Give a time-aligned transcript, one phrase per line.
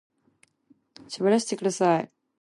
[1.09, 2.09] 喋らせてください